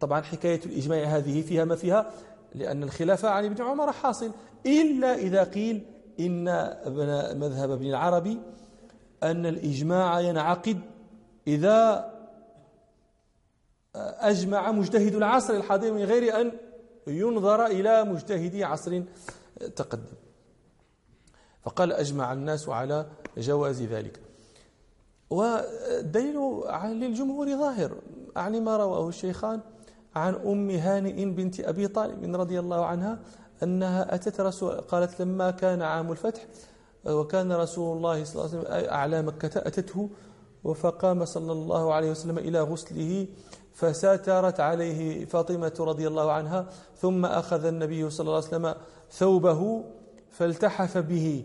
[0.00, 2.10] طبعا حكاية الإجماع هذه فيها ما فيها؟
[2.54, 4.32] لأن الخلاف عن ابن عمر حاصل.
[4.66, 5.86] إلا إذا قيل
[6.20, 6.44] إن
[7.38, 8.40] مذهب ابن العربي
[9.22, 10.80] أن الإجماع ينعقد
[11.46, 12.10] إذا
[13.96, 16.52] أجمع مجتهد العصر الحاضر من غير أن
[17.06, 19.02] ينظر إلى مجتهد عصر
[19.76, 20.16] تقدم.
[21.62, 23.06] فقال أجمع الناس على
[23.38, 24.20] جواز ذلك.
[25.30, 26.36] والدليل
[26.84, 27.92] للجمهور ظاهر.
[28.36, 29.60] عن ما رواه الشيخان
[30.14, 33.18] عن أم هانئ بنت أبي طالب رضي الله عنها
[33.62, 36.46] أنها أتت رسول قالت لما كان عام الفتح
[37.06, 40.10] وكان رسول الله صلى الله عليه وسلم أعلى مكة أتته
[40.74, 43.26] فقام صلى الله عليه وسلم إلى غسله
[43.72, 48.74] فساترت عليه فاطمة رضي الله عنها ثم أخذ النبي صلى الله عليه وسلم
[49.10, 49.84] ثوبه
[50.30, 51.44] فالتحف به.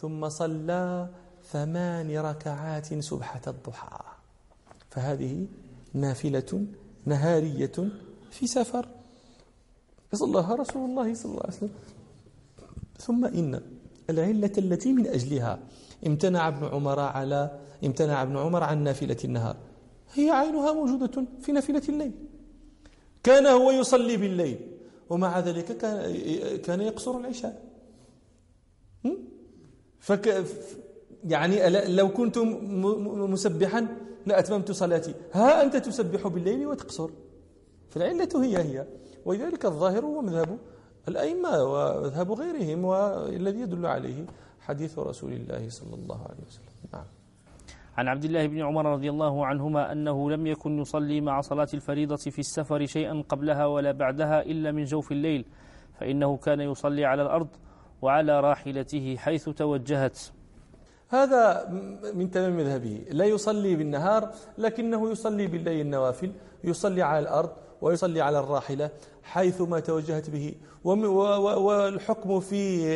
[0.00, 1.08] ثم صلى
[1.52, 3.98] ثمان ركعات سبحة الضحى.
[4.90, 5.46] فهذه
[5.94, 6.66] نافلة
[7.04, 7.72] نهارية
[8.30, 8.88] في سفر.
[10.12, 11.74] صلىها رسول الله صلى الله عليه وسلم.
[12.98, 13.60] ثم إن
[14.10, 15.58] العلة التي من أجلها
[16.06, 19.56] امتنع ابن عمر على امتنع ابن عمر عن نافلة النهار.
[20.14, 22.12] هي عينها موجودة في نافلة الليل.
[23.22, 24.58] كان هو يصلي بالليل.
[25.10, 26.12] ومع ذلك كان
[26.56, 27.62] كان يقصر العشاء.
[30.04, 30.44] فك
[31.24, 31.56] يعني
[31.96, 32.38] لو كنت
[33.34, 33.86] مسبحا
[34.26, 35.14] لأتممت صلاتي.
[35.32, 37.10] ها أنت تسبح بالليل وتقصر.
[37.90, 38.86] فالعلة هي هي.
[39.24, 40.58] ولذلك الظاهر هو مذهب
[41.08, 44.26] الأئمة ومذهب غيرهم والذي يدل عليه
[44.60, 46.74] حديث رسول الله صلى الله عليه وسلم.
[46.92, 47.04] نعم.
[47.96, 52.16] عن عبد الله بن عمر رضي الله عنهما أنه لم يكن يصلي مع صلاة الفريضة
[52.16, 55.44] في السفر شيئا قبلها ولا بعدها إلا من جوف الليل
[56.00, 57.48] فإنه كان يصلي على الأرض
[58.04, 60.18] وعلى راحلته حيث توجهت.
[61.08, 61.68] هذا
[62.14, 63.04] من تمام مذهبه.
[63.10, 66.32] لا يصلي بالنهار لكنه يصلي بالليل النوافل
[66.64, 68.90] يصلي على الأرض ويصلي على الراحلة
[69.22, 70.54] حيثما توجهت به.
[70.84, 72.86] والحكم في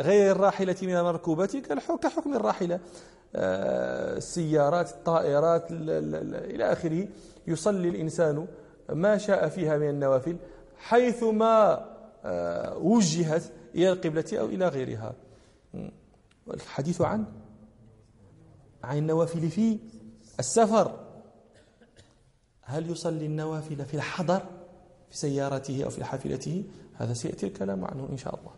[0.00, 1.56] غير الراحلة من المركوبات
[2.02, 2.80] كحكم الراحلة.
[3.34, 7.08] آه، السيارات الطائرات إلى آخره.
[7.46, 8.46] يصلي الإنسان
[8.92, 10.36] ما شاء فيها من النوافل
[10.78, 11.84] حيثما
[12.24, 13.42] آه، وجهت
[13.74, 15.14] إلى القبلة أو إلى غيرها.
[16.54, 17.26] الحديث عن
[18.84, 19.78] عن النوافل في
[20.38, 20.98] السفر.
[22.62, 24.40] هل يصلي النوافل في الحضر
[25.10, 28.52] في سيارته أو في حافلته؟ هذا سيأتي الكلام عنه إن شاء الله.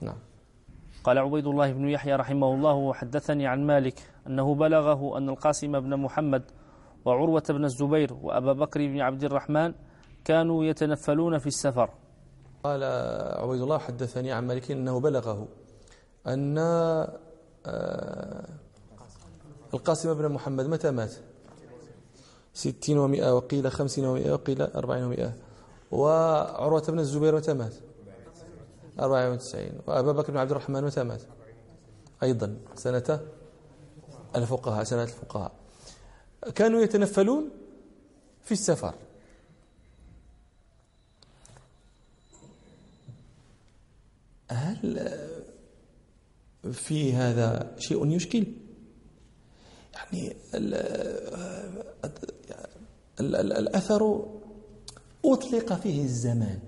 [0.00, 0.18] نعم.
[1.04, 5.96] قال عبيد الله بن يحيى رحمه الله وحدثني عن مالك أنه بلغه أن القاسم بن
[5.96, 6.42] محمد
[7.04, 9.74] وعروة بن الزبير وأبا بكر بن عبد الرحمن
[10.24, 11.90] كانوا يتنفلون في السفر.
[12.64, 12.84] قال
[13.42, 15.48] عبيد الله حدثني عن مالك أنه بلغه
[16.26, 16.58] أن
[17.66, 18.48] آه،
[19.74, 21.12] القاسم بن محمد متى مات؟
[22.54, 25.32] ستين ومئة وقيل خمسين ومئة وقيل أربعين ومئة.
[25.90, 27.74] وعروة بن الزبير متى مات؟
[29.00, 29.72] أربعين وتسعين.
[29.86, 31.22] وأبا بكر بن عبد الرحمن متى مات؟
[32.22, 33.20] أيضا سنة
[34.36, 35.52] الفقهاء سنة الفقهاء.
[36.54, 37.50] كانوا يتنفلون
[38.42, 38.94] في السفر.
[44.84, 45.10] هل
[46.72, 48.44] في هذا شيء يشكل.
[49.94, 50.36] يعني
[53.20, 54.24] الأثر
[55.24, 56.58] أطلق فيه الزمان.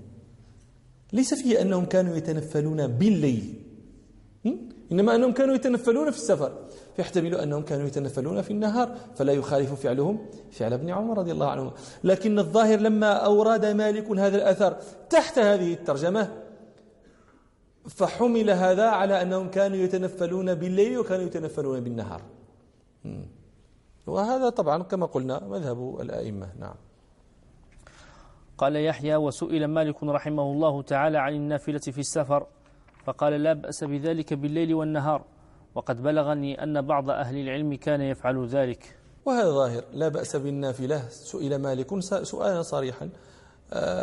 [1.12, 3.55] ليس فيه أنهم كانوا يتنفلون بالليل.
[4.92, 6.68] إنما أنهم كانوا يتنفلون في السفر.
[6.96, 11.72] فيحتمل أنهم كانوا يتنفلون في النهار فلا يخالف فعلهم فعل ابن عمر رضي الله عنه
[12.05, 14.77] لكن الظاهر لما أورد مالك هذا الأثر
[15.11, 16.41] تحت هذه الترجمة
[17.88, 22.22] فحمل هذا على أنهم كانوا يتنفلون بالليل وكانوا يتنفلون بالنهار.
[24.06, 26.52] وهذا طبعا كما قلنا مذهب الأئمة.
[26.58, 26.74] نعم.
[28.58, 32.46] قال يحيى وسئل مالك رحمه الله تعالى عن النافلة في السفر
[33.04, 35.24] فقال لا بأس بذلك بالليل والنهار
[35.74, 38.96] وقد بلغني أن بعض أهل العلم كان يفعل ذلك.
[39.24, 39.84] وهذا ظاهر.
[39.92, 41.08] لا بأس بالنافلة.
[41.08, 43.10] سئل مالك سؤالا صريحا.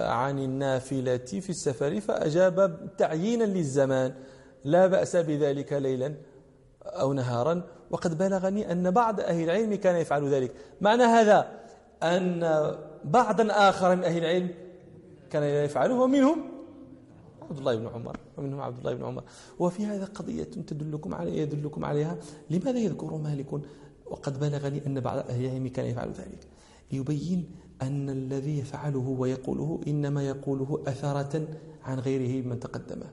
[0.05, 4.13] عن النافلة في السفر فأجاب تعيينا للزمان.
[4.63, 6.13] لا بأس بذلك ليلا
[6.84, 7.63] أو نهارا.
[7.91, 10.51] وقد بلغني أن بعض أهل العلم كان يفعل ذلك.
[10.82, 11.47] معنى هذا
[12.03, 12.39] أن
[13.03, 14.49] بعضا آخر من أهل العلم
[15.29, 16.38] كان يفعله ومنهم
[17.41, 19.23] عبد الله بن عمر ومنهم عبد الله بن عمر.
[19.60, 22.17] وفي هذا قضية تدلكم على يدلكم عليها.
[22.49, 23.53] لماذا يذكر مالك؟
[24.05, 26.39] وقد بلغني أن بعض أهل العلم كان يفعل ذلك.
[26.91, 31.47] ليبين أن الذي يفعله ويقوله إنما يقوله أثرة
[31.83, 33.05] عن غيره من تقدمه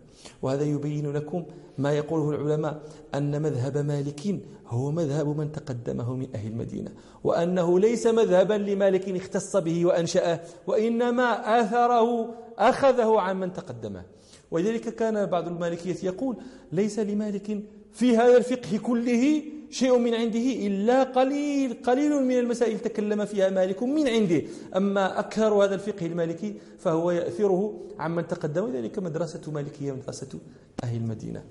[0.42, 1.44] وهذا يبين لكم
[1.78, 2.82] ما يقوله العلماء
[3.14, 6.90] أن مذهب مالك هو مذهب من تقدمه من أهل المدينة
[7.24, 14.02] وأنه ليس مذهبا لمالك اختص به وأنشأه وإنما آثره أخذه عن من تقدمه.
[14.50, 16.36] ولذلك كان بعض المالكية يقول
[16.72, 23.24] ليس لمالك في هذا الفقه كله شيء من عنده إلا قليل قليل من المسائل تكلم
[23.24, 24.42] فيها مالك من عنده.
[24.76, 30.38] أما أكثر هذا الفقه المالكي فهو يأثره عمن تقدم ذلك مدرسة مالكية مدرسة
[30.84, 31.42] أهل المدينة.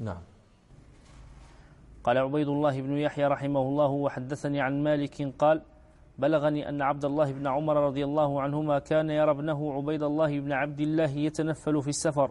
[0.00, 0.22] نعم.
[2.04, 5.62] قال عبيد الله بن يحيى رحمه الله وحدثني عن مالك قال
[6.18, 10.52] بلغني أن عبد الله بن عمر رضي الله عنهما كان يرى ابنه عبيد الله بن
[10.52, 12.30] عبد الله يتنفل في السفر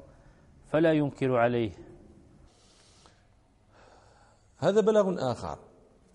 [0.72, 1.72] فلا ينكر عليه.
[4.64, 5.58] هذا بلاغ آخر.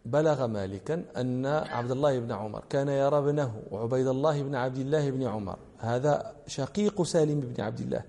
[0.04, 5.11] بلغ مالكا أن عبد الله بن عمر كان يرى ابنه وعبيد الله بن عبد الله
[5.11, 5.58] بن عمر.
[5.78, 8.02] هذا شقيق سالم بن عبد الله.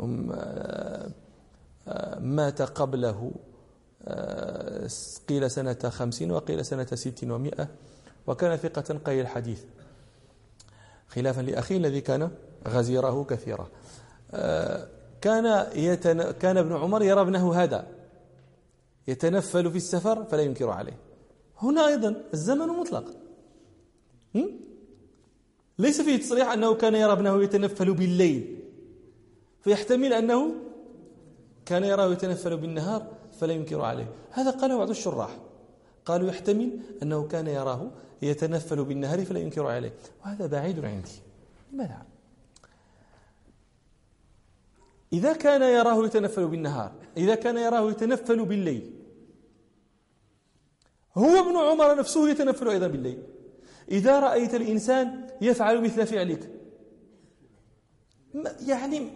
[0.00, 1.10] آه،
[1.88, 3.32] آه، مات قبله
[4.02, 4.88] آه،
[5.28, 7.68] قيل سنة خمسين وقيل سنة ست ومائة
[8.26, 9.62] وكان ثقة قيل الحديث.
[11.08, 12.30] خلافا لأخيه الذي كان
[12.68, 13.68] غزيره كثيرا.
[15.20, 16.30] كان يتن...
[16.30, 17.95] كان ابن عمر يرى ابنه هذا.
[19.08, 20.98] يتنفل في السفر فلا ينكر عليه.
[21.58, 23.04] هنا أيضا الزمن مطلق.
[25.78, 28.58] ليس فيه تصريح أنه كان يرى ابنه يتنفل بالليل
[29.60, 30.54] فيحتمل أنه
[31.66, 33.06] كان يراه يتنفل بالنهار
[33.40, 34.12] فلا ينكر عليه.
[34.30, 35.38] هذا قاله بعض الشراح.
[36.04, 37.90] قالوا يحتمل أنه كان يراه
[38.22, 39.92] يتنفل بالنهار فلا ينكر عليه.
[40.24, 41.10] وهذا بعيد عندي.
[41.72, 42.02] لماذا؟
[45.16, 48.92] إذا كان يراه يتنفل بالنهار إذا كان يراه يتنفل بالليل.
[51.14, 53.22] هو ابن عمر نفسه يتنفل أيضا بالليل.
[53.90, 56.50] إذا رأيت الإنسان يفعل مثل فعلك.
[58.66, 59.08] يعني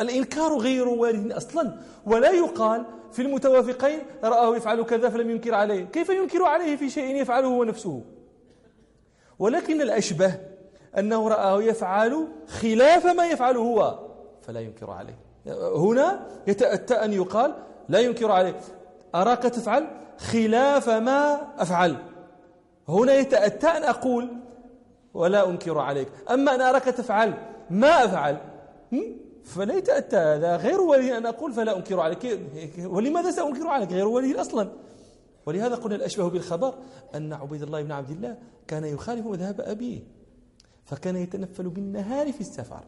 [0.00, 1.80] الإنكار غير وارد أصلا.
[2.06, 5.84] ولا يقال في المتوافقين رآه يفعل كذا فلم ينكر عليه.
[5.84, 8.02] كيف ينكر عليه في شيء يفعله هو نفسه؟
[9.38, 10.34] ولكن الأشبه
[10.98, 14.08] أنه رآه يفعل خلاف ما يفعله هو
[14.42, 15.23] فلا ينكر عليه.
[15.46, 17.54] هنا يتأتى أن يقال
[17.88, 18.54] لا ينكر عليه
[19.14, 19.86] أراك تفعل؟
[20.18, 21.96] خلاف ما أفعل.
[22.88, 24.28] هنا يتأتى أن أقول
[25.14, 26.08] ولا أنكر عليك.
[26.30, 27.34] أما أن أراك تفعل
[27.70, 28.38] ما أفعل
[29.44, 32.40] فلا يتأتى هذا غير ولي أن أقول فلا أنكر عليك.
[32.78, 34.68] ولماذا سأنكر عليك؟ غير ولي أصلا
[35.46, 36.74] ولهذا قلنا الأشبه بالخبر
[37.14, 40.00] أن عبيد الله بن عبد الله كان يخالف مذهب أبيه
[40.84, 42.84] فكان يتنفل بالنهار في السفر.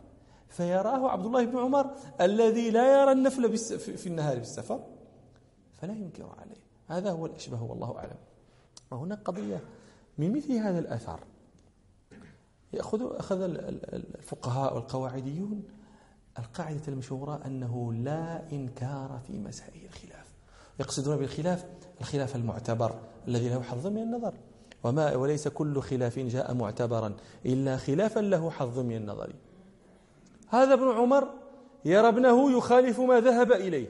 [0.48, 4.80] فيراه عبد الله بن عمر الذي لا يرى النفل في النهار في السفر
[5.72, 6.66] فلا ينكر عليه.
[6.88, 8.16] هذا هو الأشبه والله أعلم.
[8.90, 9.60] وهنا قضية
[10.18, 11.20] من مثل هذا الأثر.
[12.72, 15.64] يأخذ أخذ الفقهاء والقواعديون
[16.38, 20.26] القاعدة المشهورة أنه لا إنكار في مسائل الخلاف.
[20.80, 21.64] يقصدون بالخلاف
[22.00, 24.34] الخلاف المعتبر الذي له حظ من النظر.
[24.84, 29.32] وما وليس كل خلاف جاء معتبرا إلا خلافا له حظ من النظر.
[30.48, 31.28] هذا ابن عمر
[31.84, 33.88] يرى ابنه يخالف ما ذهب إليه.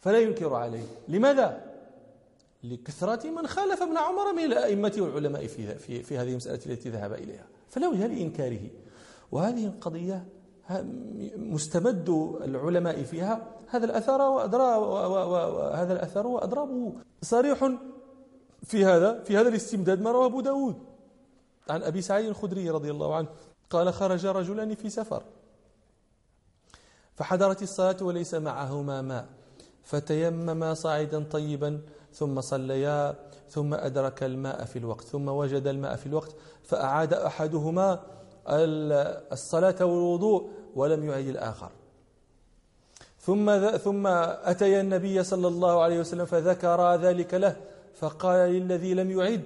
[0.00, 0.86] فلا ينكر عليه.
[1.08, 1.68] لماذا؟
[2.64, 7.12] لكثرة من خالف ابن عمر من الأئمة والعلماء في, في, في هذه المسألة التي ذهب
[7.12, 7.46] إليها.
[7.68, 8.70] فلا وجه لإنكاره.
[9.32, 10.26] وهذه القضية
[11.36, 12.08] مستمد
[12.44, 13.46] العلماء فيها.
[13.68, 16.92] هذا الأثر وأدراب وهذا الأثر وأضرابه.
[17.22, 17.72] صريح
[18.62, 20.76] في هذا في هذا الاستمداد ما رواه أبو داود.
[21.70, 23.28] عن أبي سعيد الخدري رضي الله عنه.
[23.70, 25.22] قال خرج رجلان في سفر.
[27.16, 29.26] فحضرت الصلاة وليس معهما ماء.
[29.84, 31.80] فتيمما صاعدا طيبا
[32.12, 33.16] ثم صليا
[33.48, 38.00] ثم أدرك الماء في الوقت ثم وجد الماء في الوقت فأعاد أحدهما
[39.32, 41.70] الصلاة والوضوء ولم يعد الآخر.
[43.20, 47.56] ثم ثم أتي النبي صلى الله عليه وسلم فذكر ذلك له
[47.94, 49.42] فقال للذي لم يعد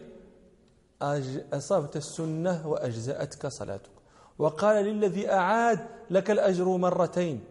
[1.52, 4.01] أصبت السنة وأجزأتك صلاتك.
[4.38, 7.44] وقال للذي أعاد لك الأجر مرتين.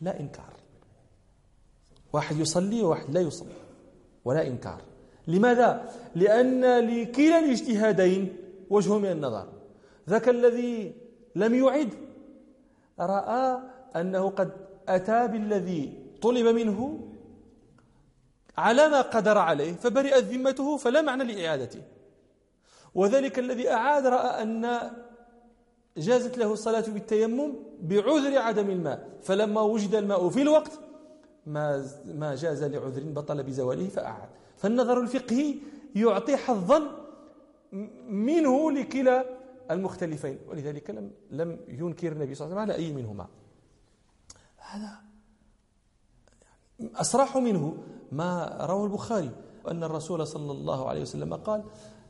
[0.00, 0.52] لا إنكار.
[2.12, 3.54] واحد يصلي وواحد لا يصلي.
[4.24, 4.82] ولا إنكار.
[5.26, 8.36] لماذا؟ لأن لكلا الاجتهادين
[8.70, 9.48] وجه من النظر.
[10.08, 10.94] ذاك الذي
[11.36, 11.94] لم يعد
[13.00, 13.58] رأى
[13.96, 14.52] أنه قد
[14.88, 17.08] أتى بالذي طلب منه
[18.58, 21.82] على ما قدر عليه فبرئت ذمته فلا معنى لإعادته.
[22.94, 24.90] وذلك الذي أعاد رأى أن
[25.96, 29.18] جازت له الصلاة بالتيمم بعذر عدم الماء.
[29.22, 30.80] فلما وجد الماء في الوقت
[31.46, 34.28] ما ما جاز لعذر بطل بزواله فأعاد.
[34.56, 35.54] فالنظر الفقهي
[35.94, 36.80] يعطي حظا
[38.08, 39.24] منه لكلا
[39.70, 40.38] المختلفين.
[40.48, 43.26] ولذلك لم لم ينكر النبي صلى الله عليه وسلم على أي منهما.
[44.56, 45.00] هذا
[46.94, 47.76] أصرح منه
[48.12, 49.30] ما روى البخاري
[49.68, 51.64] أن الرسول صلى الله عليه وسلم قال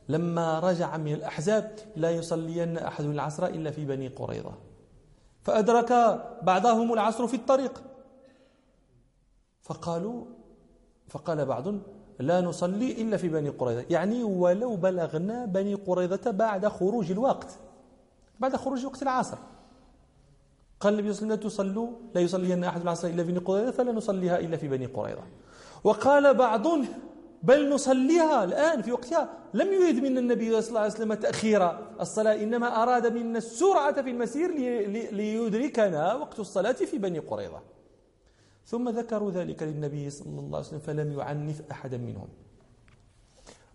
[0.09, 4.51] لما رجع من الأحزاب لا يصلين أحد العصر إلا في بني قريظة.
[5.41, 5.91] فأدرك
[6.41, 7.83] بعضهم العصر في الطريق.
[9.61, 10.25] فقالوا
[11.07, 11.67] فقال بعض
[12.19, 13.85] لا نصلي إلا في بني قريظة.
[13.89, 17.59] يعني ولو بلغنا بني قريظة بعد خروج الوقت.
[18.39, 19.37] بعد خروج وقت العصر.
[20.79, 23.39] قال النبي صلى الله عليه وسلم لا تصلوا لا يصلين أحد العصر إلا في بني
[23.39, 25.23] قريظة فلا نصليها إلا في بني قريظة.
[25.83, 26.67] وقال بعض
[27.43, 29.29] بل نصليها الآن في وقتها.
[29.53, 34.09] لم يريد من النبي صلى الله عليه وسلم تأخير الصلاة إنما أراد منا السرعة في
[34.09, 34.51] المسير
[35.11, 37.61] ليدركنا وقت الصلاة في بني قريظة.
[38.65, 42.27] ثم ذكروا ذلك للنبي صلى الله عليه وسلم فلم يعنف أحدا منهم.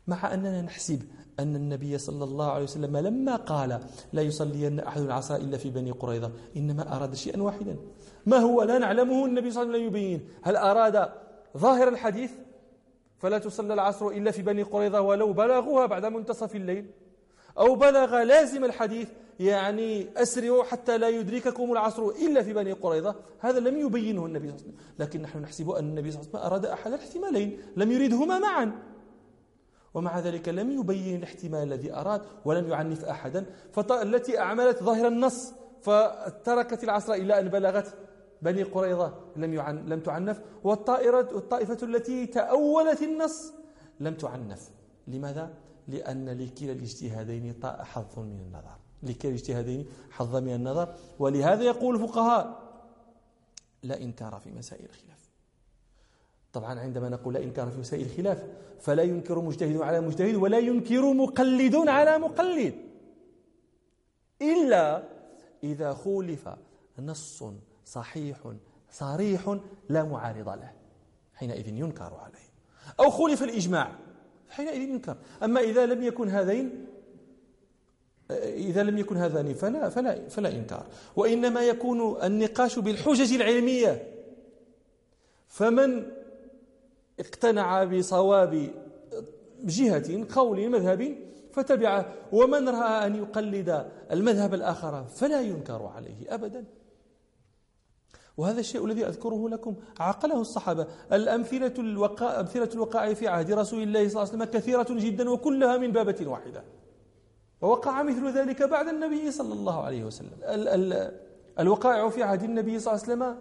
[0.07, 1.03] مع أننا نحسب
[1.41, 3.81] أن النبي صلى الله عليه وسلم لما قال
[4.13, 7.77] لا يصلين أحد العصر إلا في بني قريظة إنما أراد شيئا واحدا.
[8.27, 10.29] ما هو؟ لا نعلمه النبي صلى الله عليه وسلم يبين.
[10.43, 11.09] هل أراد
[11.57, 12.31] ظاهر الحديث؟
[13.19, 16.91] فلا تصلى العصر إلا في بني قريظة ولو بلغوها بعد منتصف الليل.
[17.59, 19.09] أو بلغ لازم الحديث
[19.41, 23.15] يعني أسرعوا حتى لا يدرككم العصر إلا في بني قريظة.
[23.39, 24.97] هذا لم يبينه النبي صلى الله عليه وسلم.
[24.99, 27.61] لكن نحن نحسب أن النبي صلى الله عليه وسلم أراد أحد الاحتمالين.
[27.77, 28.73] لم يريدهما معا.
[29.95, 33.47] ومع ذلك لم يبين الاحتمال الذي أراد ولم يعنف أحدا.
[33.73, 35.53] فالتي أعملت ظاهر النص
[35.83, 37.95] فتركت العصر إلى أن بلغت
[38.43, 43.53] بني قريظة لم يعن لم تعنف والطائرة الطائفة التي تأولت النص
[44.01, 44.71] لم تعنف.
[45.09, 45.55] لماذا؟
[45.89, 48.77] لأن لكلا الاجتهادين حظ من النظر.
[49.03, 50.95] لكلا الاجتهادين حظ من النظر.
[51.19, 52.69] ولهذا يقول الفقهاء
[53.83, 55.19] لا إنكار في مسائل الخلاف
[56.53, 58.45] طبعا عندما نقول لا إنكار في مسائل الخلاف
[58.81, 62.75] فلا ينكر مجتهد على مجتهد ولا ينكر مقلد على مقلد.
[64.43, 65.03] إلا
[65.63, 66.49] إذا خولف
[66.99, 67.45] نص
[67.93, 68.53] صحيح
[68.91, 69.59] صريح
[69.89, 70.73] لا معارض له.
[71.35, 72.49] حينئذ ينكر عليه.
[73.01, 73.93] أو خولف الإجماع.
[74.49, 75.17] حينئذ ينكر.
[75.43, 76.87] أما إذا لم يكن هذين
[78.41, 80.87] إذا لم يكن هذان فلا, فلا, فلا إنكار.
[81.17, 84.15] وإنما يكون النقاش بالحجج العلمية.
[85.49, 86.07] فمن
[87.21, 88.71] اقتنع بصواب
[89.65, 91.17] جهة قول مذهب
[91.53, 92.15] فتبعه.
[92.33, 96.65] ومن رأى أن يقلد المذهب الآخر فلا ينكر عليه أبدا.
[98.39, 100.87] وهذا الشيء الذي أذكره لكم عقله الصحابة.
[101.13, 105.77] الأمثلة الوقاء أمثلة الوقائع في عهد رسول الله صلى الله عليه وسلم كثيرة جدا وكلها
[105.77, 106.63] من بابة واحدة.
[107.61, 110.39] ووقع مثل ذلك بعد النبي صلى الله عليه وسلم.
[110.43, 111.13] ال ال
[111.59, 113.37] الوقائع في عهد النبي صلى الله عليه وسلم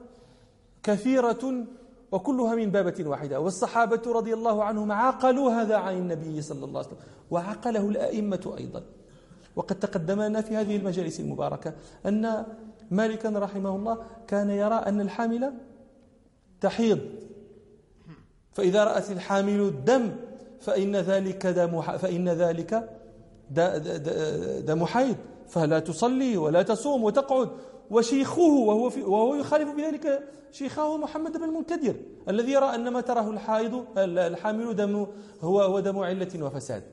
[0.83, 1.65] كثيرة
[2.11, 3.39] وكلها من بابة واحدة.
[3.39, 6.99] والصحابة رضي الله عنهم عقلوا هذا عن النبي صلى الله عليه وسلم.
[7.31, 8.83] وعقله الأئمة أيضا.
[9.55, 11.73] وقد تقدم لنا في هذه المجالس المباركة
[12.05, 12.45] أن
[12.91, 15.53] مالكا رحمه الله كان يرى أن الحامل
[16.61, 16.99] تحيض.
[18.51, 20.15] فإذا رأت الحامل الدم
[20.59, 22.89] فإن ذلك دم فإن ذلك
[24.65, 25.15] دم حيض.
[25.47, 27.49] فلا تصلي ولا تصوم وتقعد.
[27.89, 31.95] وشيخه وهو في وهو يخالف بذلك شيخه محمد بن المنكدر
[32.29, 35.07] الذي يرى أن ما تراه الحائض الحامل دم
[35.41, 36.83] هو هو دم علة وفساد.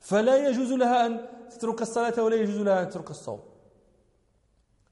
[0.00, 1.20] فلا يجوز لها أن
[1.50, 3.40] تترك الصلاة ولا يجوز لها أن تترك الصوم.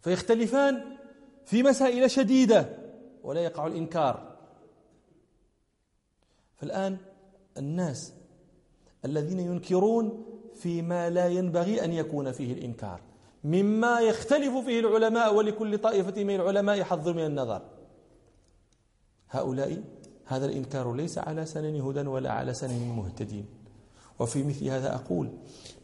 [0.05, 0.97] فيختلفان
[1.45, 2.69] في مسائل شديدة
[3.23, 4.37] ولا يقع الإنكار.
[6.57, 6.97] فالآن
[7.59, 8.13] الناس
[9.05, 10.25] الذين ينكرون
[10.55, 13.01] فيما لا ينبغي أن يكون فيه الإنكار
[13.45, 17.63] مما يختلف فيه العلماء ولكل طائفة من العلماء حظ من النظر.
[19.31, 19.83] هؤلاء
[20.25, 23.47] هذا الإنكار ليس على سنن هدى ولا على سنن مهتدين.
[24.19, 25.31] وفي مثل هذا أقول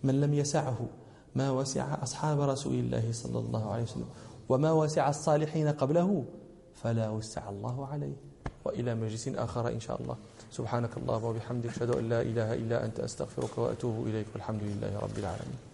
[0.03, 0.89] من لم يسعه
[1.35, 4.09] ما وسع أصحاب رسول الله صلى الله عليه وسلم
[4.49, 6.24] وما وسع الصالحين قبله
[6.74, 8.16] فلا وسع الله عليه
[8.64, 10.16] وإلى مجلس آخر إن شاء الله.
[10.51, 15.18] سبحانك الله وبحمدك أشهد أن لا إله إلا أنت أستغفرك وأتوب إليك والحمد لله رب
[15.18, 15.70] العالمين.